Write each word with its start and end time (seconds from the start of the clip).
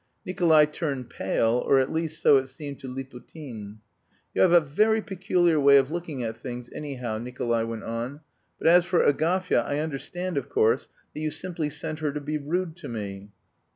Nikolay 0.25 0.65
turned 0.65 1.11
pale 1.11 1.63
or, 1.63 1.77
at 1.77 1.91
least, 1.91 2.23
so 2.23 2.37
it 2.37 2.47
seemed 2.47 2.79
to 2.79 2.87
Liputin. 2.87 3.81
"You 4.33 4.41
have 4.41 4.51
a 4.51 4.59
very 4.59 4.99
peculiar 4.99 5.59
way 5.59 5.77
of 5.77 5.91
looking 5.91 6.23
at 6.23 6.35
things, 6.35 6.71
anyhow," 6.71 7.19
Nikolay 7.19 7.63
went 7.65 7.83
on, 7.83 8.21
"but 8.57 8.65
as 8.65 8.83
for 8.83 9.05
Agafya, 9.05 9.61
I 9.63 9.77
understand, 9.77 10.37
of 10.39 10.49
course, 10.49 10.89
that 11.13 11.19
you 11.19 11.29
simply 11.29 11.69
sent 11.69 11.99
her 11.99 12.11
to 12.13 12.19
be 12.19 12.39
rude 12.39 12.75
to 12.77 12.87
me." 12.87 13.29